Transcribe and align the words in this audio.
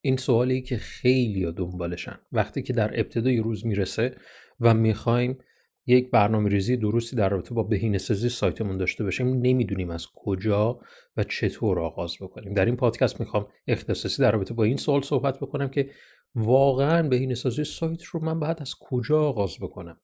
این 0.00 0.16
سوالی 0.16 0.62
که 0.62 0.76
خیلی 0.76 1.52
دنبالشن. 1.52 2.18
وقتی 2.32 2.62
که 2.62 2.72
در 2.72 3.00
ابتدای 3.00 3.38
روز 3.38 3.66
می‌رسه 3.66 4.16
و 4.60 4.74
می‌خوایم 4.74 5.38
یک 5.86 6.10
برنامه 6.10 6.48
ریزی 6.48 6.76
درستی 6.76 7.16
در 7.16 7.28
رابطه 7.28 7.54
با 7.54 7.62
بهینه 7.62 7.98
سازی 7.98 8.28
سایتمون 8.28 8.76
داشته 8.78 9.04
باشیم 9.04 9.28
نمی‌دونیم 9.28 9.90
از 9.90 10.06
کجا 10.14 10.80
و 11.16 11.24
چطور 11.24 11.80
آغاز 11.80 12.16
بکنیم. 12.20 12.54
در 12.54 12.64
این 12.64 12.76
پادکست 12.76 13.20
می‌خوام 13.20 13.46
اختصاصی 13.66 14.22
در 14.22 14.30
رابطه 14.32 14.54
با 14.54 14.64
این 14.64 14.76
سوال 14.76 15.02
صحبت 15.02 15.38
بکنم 15.38 15.68
که 15.68 15.90
واقعا 16.34 17.08
بهینه 17.08 17.34
سازی 17.34 17.64
سایت 17.64 18.02
رو 18.02 18.24
من 18.24 18.40
باید 18.40 18.56
از 18.60 18.74
کجا 18.80 19.20
آغاز 19.22 19.56
بکنم؟ 19.60 20.00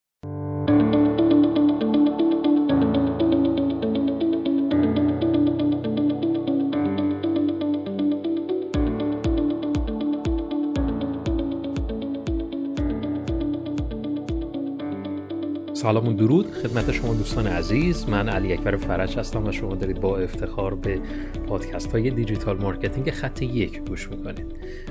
سلام 15.77 16.09
و 16.09 16.13
درود. 16.13 16.51
خدمت 16.51 16.93
شما 16.93 17.15
دوستان 17.15 17.47
عزیز 17.47 18.09
من 18.09 18.29
علی 18.29 18.53
اکبر 18.53 18.77
فرج 18.77 19.19
هستم 19.19 19.47
و 19.47 19.53
شما 19.53 19.75
دارید 19.75 20.01
با 20.01 20.19
افتخار 20.19 20.75
به 20.75 21.01
پادکست 21.47 21.93
های 21.93 22.11
digital 22.11 22.57
marketing 22.59 23.11
خط 23.11 23.43
یک 23.43 23.81
گوش 23.81 24.09
می‌کنید. 24.11 24.47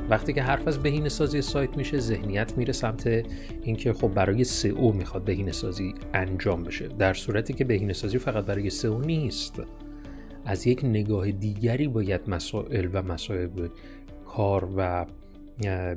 وقتی 0.10 0.34
که 0.34 0.42
حرف 0.42 0.68
از 0.68 0.84
بهینه 0.84 1.10
سازی 1.10 1.42
سایت 1.42 1.78
میشه 1.78 2.00
ذهنیت 2.00 2.58
میره 2.58 2.74
سمت 2.74 3.26
اینکه 3.64 3.94
خب 3.94 4.08
برای 4.08 4.44
سئو 4.44 4.92
می‌خواد 4.92 5.24
بهینه 5.24 5.52
سازی 5.52 5.94
انجام 6.14 6.64
بشه. 6.64 6.88
در 6.88 7.14
صورتی 7.14 7.54
که 7.54 7.66
بهینه 7.66 7.94
سازی 7.94 8.18
فقط 8.18 8.46
برای 8.46 8.70
سئو 8.70 9.00
نیست. 9.00 9.62
از 10.46 10.68
یک 10.68 10.82
نگاه 10.84 11.32
دیگری 11.32 11.88
باید 11.88 12.22
مسائل 12.28 12.90
و 12.94 13.02
مسائل 13.02 13.50
کار 14.26 14.70
و 14.78 15.06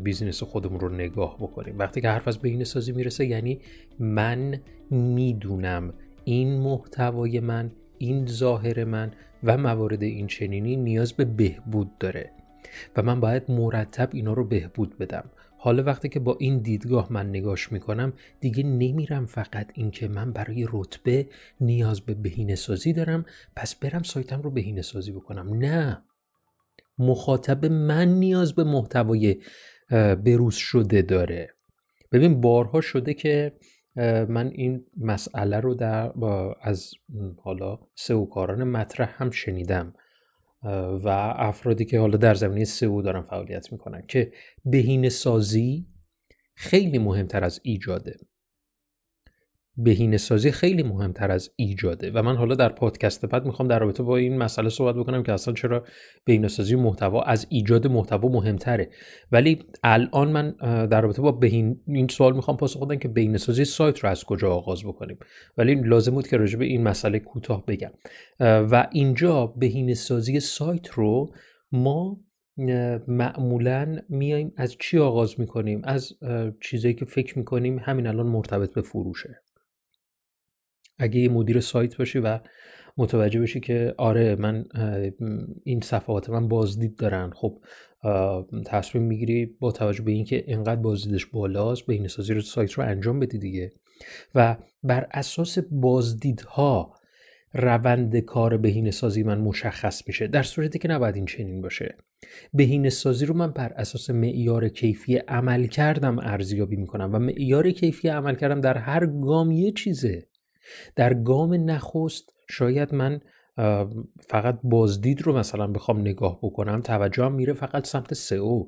بیزینس 0.03 0.43
خودمون 0.43 0.80
رو 0.80 0.89
نگاه 0.89 1.37
بکنیم. 1.37 1.79
وقتی 1.79 2.01
که 2.01 2.09
حرف 2.09 2.29
از 2.29 2.39
بهینه 2.39 2.64
سازی 2.64 2.92
می‌رسه 2.92 3.27
یعنی 3.27 3.61
من 3.98 4.61
می‌دونم 4.91 5.95
این 6.25 6.61
محتوای 6.61 7.41
من 7.41 7.70
این 7.98 8.27
ظاهر 8.27 8.84
من 8.84 9.12
و 9.45 9.59
موارد 9.59 10.03
این 10.03 10.27
چنینی 10.27 10.77
نیاز 10.77 11.12
به 11.12 11.25
بهبود 11.25 11.98
داره 11.98 12.31
و 12.97 13.03
من 13.03 13.20
باید 13.20 13.42
مرتب 13.48 14.09
اینا 14.12 14.33
رو 14.33 14.45
بهبود 14.45 14.98
بدم. 14.98 15.25
حالا 15.61 15.83
وقتی 15.83 16.09
که 16.09 16.20
با 16.20 16.36
این 16.41 16.59
دیدگاه 16.59 17.12
من 17.12 17.29
نگاش 17.29 17.73
می‌کنم 17.73 18.12
دیگه 18.41 18.62
نمیرم 18.62 19.27
فقط 19.27 19.70
این 19.75 19.91
که 19.91 20.09
من 20.09 20.33
برای 20.33 20.69
رتبه 20.73 21.27
نیاز 21.61 22.01
به 22.01 22.14
بهینه 22.14 22.55
سازی 22.55 22.92
دارم 22.92 23.25
پس 23.56 23.75
برم 23.75 24.03
سایتم 24.03 24.42
رو 24.42 24.51
بهینه 24.51 24.83
سازی 24.83 25.12
بکنم. 25.12 25.55
نه. 25.55 26.03
مخاطب 26.99 27.67
من 27.67 28.09
نیاز 28.09 28.55
به 28.55 28.65
محتوای 28.65 29.43
بروز 30.25 30.55
شده 30.55 31.03
داره. 31.03 31.55
ببین 32.13 32.41
بارها 32.41 32.81
شده 32.81 33.15
که 33.15 33.53
من 34.29 34.51
این 34.55 34.85
مسئله 34.97 35.61
رو 35.61 35.75
در 35.75 36.13
از 36.61 36.91
حالا 37.43 37.79
سئوکاران 37.95 38.65
مطرح 38.65 39.23
هم 39.23 39.31
شنیدم. 39.31 39.95
و 41.05 41.09
افرادی 41.37 41.85
که 41.85 41.99
حالا 41.99 42.17
در 42.17 42.35
زمینه 42.35 42.65
سئو 42.65 43.03
دارن 43.03 43.23
فعالیت 43.23 43.73
می‌کنن 43.73 44.03
که 44.09 44.33
بهینه 44.65 45.09
سازی 45.09 45.87
خیلی 46.55 46.99
مهمتر 46.99 47.45
از 47.45 47.61
ایجاده. 47.63 48.17
بهینه 49.81 50.17
سازی 50.17 50.51
خیلی 50.51 50.83
مهمتر 50.83 51.31
از 51.31 51.51
ایجاده. 51.57 52.11
و 52.11 52.23
من 52.23 52.37
حالا 52.37 52.55
در 52.55 52.69
پادکست 52.69 53.27
بعد 53.27 53.47
می‌خوام 53.47 53.69
در 53.69 53.79
رابطه 53.79 54.03
با 54.03 54.17
این 54.17 54.39
مسئله 54.39 54.69
صحبت 54.69 54.95
بکنم 54.95 55.23
که 55.23 55.33
اصلا 55.33 55.55
چرا 55.55 55.85
بهینه 56.25 56.48
سازی 56.48 56.77
محتوا 56.77 57.23
از 57.23 57.47
ایجاد 57.48 57.87
محتوا 57.87 58.29
مهمتره. 58.29 58.91
ولی 59.33 59.62
الان 59.83 60.31
من 60.31 60.51
در 60.87 61.01
رابطه 61.01 61.23
با 61.23 61.33
بهین 61.33 61.81
این 61.87 62.09
سوال 62.09 62.37
می‌خوام 62.37 62.57
پاسخ 62.57 62.83
بدم 62.83 62.97
که 62.97 63.09
بهینه 63.09 63.39
سازی 63.39 63.65
سایت 63.65 63.98
رو 63.98 64.09
از 64.09 64.25
کجا 64.25 64.51
آغاز 64.51 64.85
بکنیم؟ 64.85 65.19
ولی 65.57 65.75
لازم 65.75 66.13
بود 66.13 66.29
که 66.29 66.37
راجع 66.37 66.58
به 66.58 66.64
این 66.64 66.83
مسئله 66.83 67.19
کوتاه 67.19 67.67
بگم. 67.67 67.91
و 68.41 68.89
اینجا 68.92 69.47
بهینه 69.47 69.95
سازی 69.95 70.41
سایت 70.41 70.89
رو 70.89 71.33
ما 71.73 72.20
معمولا 73.08 73.97
میایم 74.08 74.52
از 74.57 74.77
چی 74.81 74.98
آغاز 74.98 75.41
می‌کنیم؟ 75.41 75.81
از 75.85 76.13
چیزایی 76.63 76.95
که 76.95 77.05
فکر 77.05 77.39
می‌کنیم 77.39 77.79
همین 77.79 78.07
الان 78.07 78.27
مرتبط 78.27 78.75
به 78.75 78.83
فروشه. 78.83 79.41
اگه 80.98 81.20
یه 81.20 81.29
مدیر 81.29 81.61
سایت 81.61 81.97
باشی 81.97 82.19
و 82.19 82.41
متوجه 82.97 83.41
بشی 83.41 83.61
که 83.61 83.95
آره 83.98 84.36
من 84.36 84.64
این 85.64 85.81
صفحات 85.81 86.31
من 86.31 86.48
بازدید 86.48 86.97
دارن. 86.97 87.31
خب 87.35 87.59
تصمیم 88.67 89.05
می‌گیری 89.05 89.47
با 89.47 89.73
توجه 89.73 90.03
به 90.03 90.13
اینکه 90.13 90.45
انقدر 90.48 90.81
بازدیدش 90.81 91.27
بالاست 91.27 91.87
بهینه 91.87 92.08
سازی 92.08 92.35
رو 92.35 92.41
سایت 92.41 92.73
رو 92.73 92.85
انجام 92.85 93.20
بدی 93.20 93.39
دیگه. 93.39 93.73
و 94.35 94.57
بر 94.83 95.07
اساس 95.11 95.58
بازدیدها 95.58 96.95
روند 97.55 98.17
کار 98.17 98.57
بهینه 98.57 98.91
سازی 98.91 99.23
من 99.23 99.39
مشخص 99.39 100.03
میشه. 100.07 100.27
در 100.27 100.42
صورتی 100.42 100.79
که 100.79 100.89
نباید 100.89 101.17
این 101.17 101.27
چنین 101.27 101.63
باشه. 101.63 101.97
بهینه 102.55 102.91
سازی 102.91 103.27
رو 103.27 103.35
من 103.35 103.51
بر 103.51 103.73
اساس 103.77 104.11
معیار 104.11 104.69
کیفی 104.69 105.17
عمل 105.17 105.67
کردم 105.67 106.19
ارزیابی 106.19 106.77
می‌کنم. 106.77 107.11
و 107.14 107.19
معیار 107.19 107.70
کیفی 107.70 108.08
عمل 108.08 108.35
کردم 108.35 108.61
در 108.61 108.79
هر 108.79 109.07
گام 109.07 109.51
یه 109.51 109.73
چیزه. 109.73 110.27
در 110.96 111.14
گام 111.14 111.55
نخست 111.70 112.33
شاید 112.48 112.95
من 112.95 113.20
فقط 114.20 114.58
بازدید 114.62 115.23
رو 115.23 115.39
مثلا 115.39 115.67
بخوام 115.67 116.01
نگاه 116.01 116.39
بکنم 116.42 116.80
توجهم 116.80 117.33
میره 117.33 117.52
فقط 117.52 117.86
سمت 117.86 118.14
سئو 118.14 118.67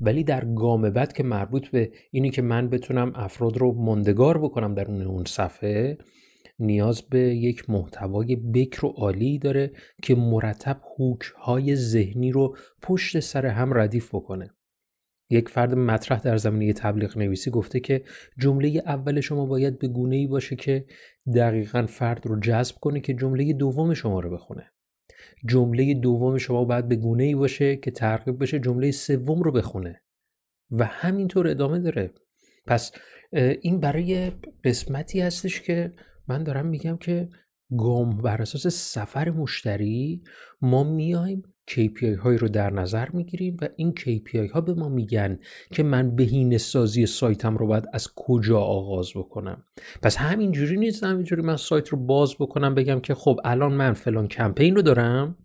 ولی 0.00 0.24
در 0.24 0.44
گام 0.44 0.90
بعد 0.90 1.12
که 1.12 1.22
مربوط 1.22 1.68
به 1.68 1.92
اینی 2.10 2.30
که 2.30 2.42
من 2.42 2.68
بتونم 2.68 3.12
افراد 3.14 3.56
رو 3.56 3.72
مندگار 3.72 4.38
بکنم 4.38 4.74
در 4.74 4.90
اون 4.90 5.24
صفحه 5.24 5.98
نیاز 6.58 7.02
به 7.02 7.18
یک 7.18 7.70
محتوای 7.70 8.36
بکر 8.36 8.86
و 8.86 8.88
عالی 8.88 9.38
داره 9.38 9.72
که 10.02 10.14
مرتب 10.14 10.80
هوک 10.98 11.32
های 11.36 11.76
ذهنی 11.76 12.32
رو 12.32 12.56
پشت 12.82 13.20
سر 13.20 13.46
هم 13.46 13.78
ردیف 13.78 14.14
بکنه. 14.14 14.50
یک 15.30 15.48
فرد 15.48 15.74
مطرح 15.74 16.20
در 16.20 16.36
زمینه 16.36 16.72
تبلیغ 16.72 17.18
نویسی 17.18 17.50
گفته 17.50 17.80
که 17.80 18.02
جمله 18.38 18.82
اول 18.86 19.20
شما 19.20 19.46
باید 19.46 19.78
به 19.78 19.88
گونه 19.88 20.16
ای 20.16 20.26
باشه 20.26 20.56
که 20.56 20.84
دقیقا 21.34 21.86
فرد 21.86 22.26
رو 22.26 22.40
جذب 22.40 22.76
کنه 22.76 23.00
که 23.00 23.14
جمله 23.14 23.52
دوم 23.52 23.94
شما 23.94 24.20
رو 24.20 24.30
بخونه. 24.30 24.70
جمله 25.46 25.94
دوم 25.94 26.38
شما 26.38 26.64
باید 26.64 26.88
به 26.88 26.96
گونه 26.96 27.24
ای 27.24 27.34
باشه 27.34 27.76
که 27.76 27.90
ترغیب 27.90 28.42
بشه 28.42 28.58
جمله 28.58 28.90
سوم 28.90 29.42
رو 29.42 29.52
بخونه 29.52 30.02
و 30.70 30.84
همینطور 30.84 31.48
ادامه 31.48 31.78
داره. 31.78 32.10
پس 32.66 32.92
این 33.60 33.80
برای 33.80 34.32
قسمتی 34.64 35.20
هستش 35.20 35.60
که 35.60 35.92
من 36.28 36.42
دارم 36.42 36.66
میگم 36.66 36.96
که 36.96 37.28
گام 37.78 38.10
بر 38.10 38.42
اساس 38.42 38.66
سفر 38.66 39.30
مشتری 39.30 40.22
ما 40.62 40.84
میایم 40.84 41.42
KPI 41.70 42.18
هایی 42.22 42.38
رو 42.38 42.48
در 42.48 42.70
نظر 42.70 43.08
می‌گیریم 43.08 43.56
و 43.62 43.68
این 43.76 43.94
KPI 43.98 44.50
ها 44.52 44.60
به 44.60 44.74
ما 44.74 44.88
میگن 44.88 45.38
که 45.70 45.82
من 45.82 46.16
بهینه 46.16 46.58
سازی 46.58 47.06
سایتم 47.06 47.56
رو 47.56 47.66
باید 47.66 47.84
از 47.92 48.08
کجا 48.16 48.60
آغاز 48.60 49.10
بکنم. 49.14 49.64
پس 50.02 50.16
همینجوری 50.16 50.76
نیست 50.76 51.04
همینجوری 51.04 51.42
من 51.42 51.56
سایت 51.56 51.88
رو 51.88 51.98
باز 51.98 52.34
بکنم 52.34 52.74
بگم 52.74 53.00
که 53.00 53.14
خب 53.14 53.40
الان 53.44 53.72
من 53.72 53.92
فلان 53.92 54.28
کمپین 54.28 54.76
رو 54.76 54.82
دارم. 54.82 55.36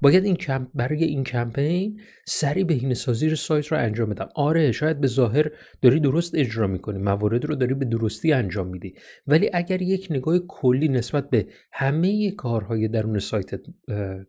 باید 0.00 0.24
این 0.24 0.36
کم... 0.36 0.68
برای 0.74 1.04
این 1.04 1.24
کمپین 1.24 2.00
سری 2.26 2.64
بهینه 2.64 2.94
سازی 2.94 3.36
سایت 3.36 3.66
رو 3.66 3.78
انجام 3.78 4.10
بدم. 4.10 4.28
آره 4.34 4.72
شاید 4.72 5.00
به 5.00 5.06
ظاهر 5.06 5.50
داری 5.82 6.00
درست 6.00 6.34
اجرا 6.34 6.66
می‌کنی. 6.66 6.98
موارد 6.98 7.44
رو 7.44 7.54
داری 7.54 7.74
به 7.74 7.84
درستی 7.84 8.32
انجام 8.32 8.66
میدی. 8.66 8.94
ولی 9.26 9.50
اگر 9.52 9.82
یک 9.82 10.06
نگاه 10.10 10.38
کلی 10.38 10.88
نسبت 10.88 11.30
به 11.30 11.46
همه 11.72 12.30
کارهای 12.30 12.88
درون 12.88 13.18
سایت 13.18 13.50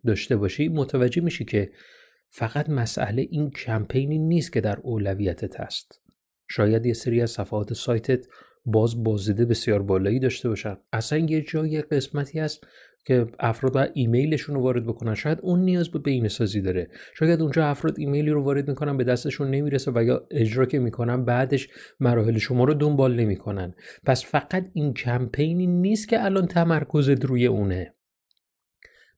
داشته 0.05 0.35
باشی 0.35 0.67
متوجه 0.67 1.21
میشی 1.21 1.45
که 1.45 1.71
فقط 2.29 2.69
مسئله 2.69 3.27
این 3.31 3.49
کمپینی 3.49 4.17
نیست 4.17 4.53
که 4.53 4.61
در 4.61 4.79
اولویتت 4.83 5.59
هست. 5.59 6.01
شاید 6.49 6.85
یه 6.85 6.93
سری 6.93 7.21
از 7.21 7.31
صفحات 7.31 7.73
سایتت 7.73 8.25
باز 8.65 9.03
بازدیده 9.03 9.45
بسیار 9.45 9.81
بالایی 9.81 10.19
داشته 10.19 10.49
باشن. 10.49 10.77
اصلا 10.93 11.19
یه 11.19 11.41
جای 11.41 11.81
قسمتی 11.81 12.39
هست 12.39 12.67
که 13.05 13.27
افراد 13.39 13.73
باید 13.73 13.91
ایمیلشون 13.93 14.55
رو 14.55 14.61
وارد 14.61 14.83
بکنن. 14.85 15.15
شاید 15.15 15.39
اون 15.41 15.59
نیاز 15.59 15.89
به 15.89 15.99
بین 15.99 16.27
سازی 16.27 16.61
داره. 16.61 16.87
شاید 17.13 17.41
اونجا 17.41 17.65
افراد 17.65 17.99
ایمیلی 17.99 18.29
رو 18.29 18.43
وارد 18.43 18.69
می‌کنن 18.69 18.97
به 18.97 19.03
دستشون 19.03 19.49
نمی‌رسه 19.49 19.91
و 19.95 20.03
یا 20.03 20.27
اجرا 20.31 20.65
که 20.65 20.79
می‌کنن 20.79 21.25
بعدش 21.25 21.69
مراحل 21.99 22.37
شما 22.37 22.63
رو 22.63 22.73
دنبال 22.73 23.15
نمی‌کنن. 23.15 23.75
پس 24.05 24.25
فقط 24.25 24.65
این 24.73 24.93
کمپینی 24.93 25.67
نیست 25.67 26.09
که 26.09 26.25
الان 26.25 26.47
تمرکزت 26.47 27.25
روی 27.25 27.45
اونه. 27.45 27.94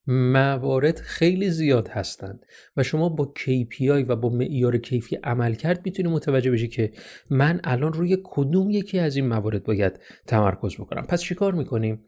موارد 0.07 0.97
خیلی 0.99 1.49
زیاد 1.49 1.87
هستند 1.87 2.45
و 2.77 2.83
شما 2.83 3.09
با 3.09 3.33
KPI 3.37 4.05
و 4.07 4.15
با 4.15 4.29
معیار 4.29 4.77
کیفی 4.77 5.15
عمل 5.15 5.53
کرد 5.53 5.85
می‌تونی 5.85 6.09
متوجه 6.09 6.51
بشی 6.51 6.67
که 6.67 6.91
من 7.29 7.59
الان 7.63 7.93
روی 7.93 8.17
کدوم 8.23 8.69
یکی 8.69 8.99
از 8.99 9.15
این 9.15 9.27
موارد 9.27 9.63
باید 9.63 9.99
تمرکز 10.27 10.75
بکنم. 10.75 11.01
پس 11.01 11.21
چیکار 11.21 11.53
می‌کنیم؟ 11.53 12.05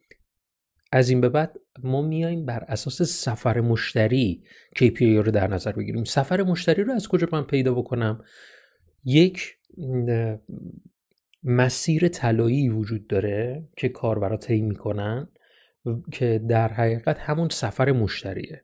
از 0.92 1.10
این 1.10 1.22
به 1.22 1.30
بعد 1.30 1.60
ما 1.84 2.02
میایم 2.02 2.46
بر 2.46 2.64
اساس 2.68 3.02
سفر 3.02 3.62
مشتری 3.62 4.44
KPI 4.80 5.02
رو 5.02 5.32
در 5.32 5.48
نظر 5.48 5.72
بگیریم. 5.72 6.04
سفر 6.04 6.44
مشتری 6.44 6.84
رو 6.84 6.94
از 6.94 7.08
کجا 7.08 7.28
من 7.32 7.44
پیدا 7.44 7.74
بکنم؟ 7.74 8.24
یک 9.04 9.56
مسیر 11.44 12.08
طلایی 12.08 12.70
وجود 12.70 13.08
داره 13.08 13.68
که 13.78 13.90
کاربرا 13.90 14.38
طی 14.38 14.62
می‌کنن. 14.62 15.28
که 16.12 16.42
در 16.50 16.74
حقیقت 16.74 17.20
همون 17.20 17.50
سفر 17.50 17.92
مشتریه. 17.92 18.64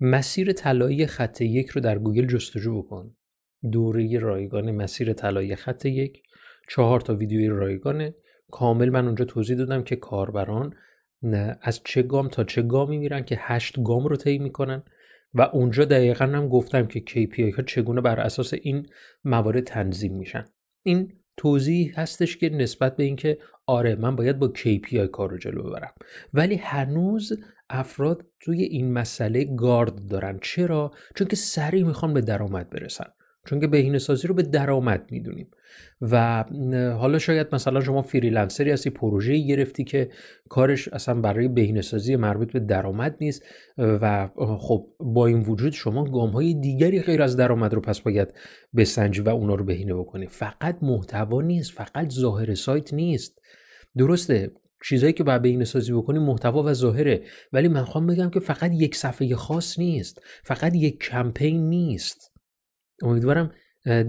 مسیر 0.00 0.52
طلایی 0.52 1.06
خط 1.06 1.40
یک 1.40 1.68
رو 1.68 1.80
در 1.80 1.98
گوگل 1.98 2.26
جستجو 2.26 2.82
بکن. 2.82 3.16
دوره 3.72 4.18
رایگان 4.18 4.70
مسیر 4.70 5.12
طلایی 5.12 5.56
خط 5.56 5.84
یک 5.84 6.22
چهار 6.68 7.00
تا 7.00 7.14
ویدیوی 7.14 7.48
رایگانه 7.48 8.14
کامل 8.50 8.90
من 8.90 9.06
اونجا 9.06 9.24
توضیح 9.24 9.56
دادم 9.56 9.82
که 9.82 9.96
کاربران 9.96 10.74
از 11.62 11.80
چه 11.84 12.02
گام 12.02 12.28
تا 12.28 12.44
چه 12.44 12.62
گامی 12.62 12.98
میرن 12.98 13.24
که 13.24 13.36
هشت 13.40 13.82
گام 13.82 14.06
رو 14.06 14.16
طی 14.16 14.38
می‌کنن. 14.38 14.82
و 15.34 15.42
اونجا 15.42 15.84
دقیقا 15.84 16.24
هم 16.24 16.48
گفتم 16.48 16.86
که 16.86 17.00
KPI 17.00 17.56
ها 17.56 17.62
چگونه 17.62 18.00
بر 18.00 18.20
اساس 18.20 18.54
این 18.54 18.86
موارد 19.24 19.64
تنظیم 19.64 20.16
میشن. 20.16 20.44
این 20.82 21.12
توضیح 21.36 22.00
هستش 22.00 22.36
که 22.36 22.50
نسبت 22.50 22.96
به 22.96 23.04
اینکه 23.04 23.38
آره 23.66 23.94
من 23.94 24.16
باید 24.16 24.38
با 24.38 24.52
KPI 24.56 24.94
کار 24.94 25.30
رو 25.30 25.38
جلو 25.38 25.62
ببرم. 25.62 25.94
ولی 26.34 26.54
هنوز 26.54 27.32
افراد 27.70 28.26
توی 28.40 28.62
این 28.62 28.92
مسئله 28.92 29.44
گارد 29.44 30.08
دارن. 30.08 30.38
چرا؟ 30.42 30.92
چون 31.14 31.26
که 31.26 31.36
سریع 31.36 31.84
می‌خوان 31.84 32.14
به 32.14 32.20
درآمد 32.20 32.70
برسن. 32.70 33.06
چون 33.46 33.60
که 33.60 33.66
بهینه 33.66 33.98
سازی 33.98 34.28
رو 34.28 34.34
به 34.34 34.42
درآمد 34.42 35.06
می‌دونیم. 35.10 35.50
و 36.00 36.44
حالا 36.98 37.18
شاید 37.18 37.46
مثلا 37.52 37.80
شما 37.80 38.02
فریلنسری 38.02 38.70
هستی 38.70 38.90
پروژه 38.90 39.38
گرفتی 39.38 39.84
که 39.84 40.10
کارش 40.48 40.88
اصلا 40.88 41.14
برای 41.14 41.48
بهینه 41.48 41.82
سازی 41.82 42.16
مربوط 42.16 42.52
به 42.52 42.60
درآمد 42.60 43.16
نیست 43.20 43.42
و 43.78 44.28
خب 44.58 44.86
با 44.98 45.26
این 45.26 45.40
وجود 45.40 45.72
شما 45.72 46.04
گام 46.04 46.30
های 46.30 46.54
دیگری 46.54 47.00
غیر 47.00 47.22
از 47.22 47.36
درآمد 47.36 47.74
رو 47.74 47.80
پس 47.80 48.00
باید 48.00 48.34
بسنجی 48.76 49.20
و 49.20 49.28
اونا 49.28 49.54
رو 49.54 49.64
بهینه 49.64 49.94
بکنی. 49.94 50.26
فقط 50.26 50.78
محتوا 50.82 51.42
نیست 51.42 51.72
فقط 51.72 52.12
ظاهر 52.12 52.54
سایت 52.54 52.94
نیست. 52.94 53.38
درسته 53.96 54.52
چیزایی 54.84 55.12
که 55.12 55.24
باید 55.24 55.42
بهینه 55.42 55.64
سازی 55.64 55.92
بکنی 55.92 56.18
محتوا 56.18 56.62
و 56.62 56.72
ظاهره 56.72 57.22
ولی 57.52 57.68
من 57.68 57.84
خواهم 57.84 58.06
بگم 58.06 58.30
که 58.30 58.40
فقط 58.40 58.70
یک 58.74 58.96
صفحه 58.96 59.36
خاص 59.36 59.78
نیست 59.78 60.22
فقط 60.42 60.74
یک 60.74 60.98
کمپین 60.98 61.68
نیست. 61.68 62.33
امیدوارم 63.04 63.50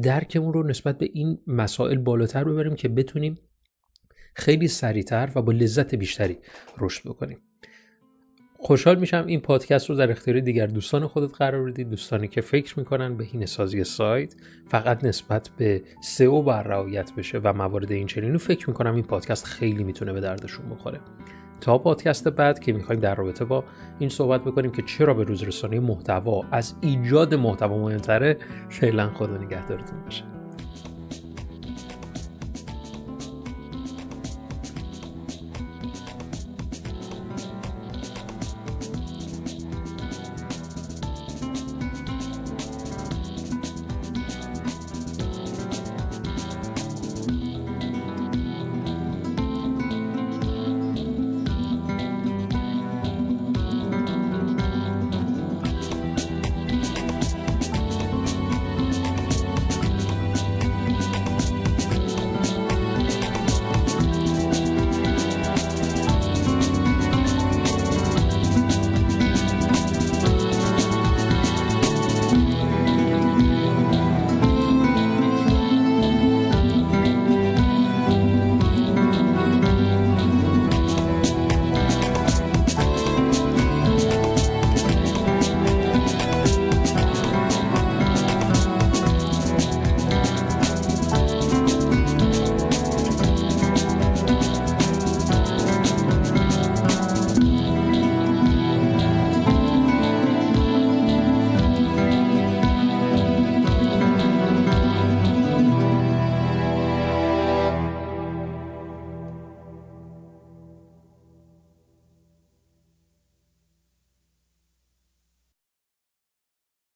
درکمون 0.02 0.54
رو 0.54 0.64
نسبت 0.64 0.98
به 0.98 1.10
این 1.14 1.38
مسائل 1.48 1.98
بالاتر 1.98 2.44
ببریم 2.44 2.76
که 2.76 2.90
بتونیم 2.90 3.40
خیلی 4.34 4.68
سریعتر 4.68 5.30
و 5.36 5.42
با 5.42 5.52
لذت 5.52 5.96
بیشتری 5.96 6.38
رشد 6.78 7.10
بکنیم. 7.10 7.38
خوشحال 8.58 9.00
میشم 9.00 9.26
این 9.28 9.40
پادکست 9.40 9.90
رو 9.90 9.96
در 9.96 10.12
اختیار 10.12 10.40
دیگر 10.40 10.68
دوستان 10.68 11.08
خودت 11.08 11.36
قرار 11.36 11.72
بدید 11.72 11.90
دوستانی 11.90 12.28
که 12.28 12.42
فکر 12.42 12.80
می‌کنن 12.80 13.18
به 13.18 13.26
هین 13.26 13.46
سازی 13.46 13.84
سایت 13.84 14.36
فقط 14.68 15.04
نسبت 15.04 15.50
به 15.58 15.84
سئو 16.02 16.42
بر 16.42 16.64
رعایت 16.64 17.12
بشه 17.18 17.38
و 17.44 17.54
موارد 17.54 17.92
این 17.92 18.08
چنینو 18.08 18.38
فکر 18.38 18.70
می‌کنم 18.70 18.96
این 18.96 19.04
پادکست 19.04 19.46
خیلی 19.46 19.84
می‌تونه 19.84 20.14
به 20.14 20.22
دردشون 20.22 20.70
بخوره. 20.70 21.00
تا 21.62 21.78
پادکست 21.78 22.28
بعد 22.28 22.60
که 22.60 22.74
می‌خوایم 22.74 23.02
در 23.02 23.16
رابطه 23.16 23.46
با 23.46 23.64
این 24.00 24.10
صحبت 24.10 24.42
بکنیم 24.42 24.72
که 24.72 24.82
چرا 24.82 25.14
به 25.14 25.24
روزرسانی 25.24 25.80
محتوا 25.80 26.42
از 26.52 26.76
ایجاد 26.82 27.34
محتوا 27.34 27.78
مهمتره 27.78 28.38
فعلا 28.70 29.10
خدا 29.10 29.38
نگهدارتون 29.38 30.04
باشه. 30.04 30.35